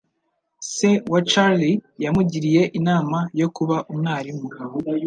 [0.73, 4.47] Se wa Charlie yamugiriye inama yo kuba umwarimu.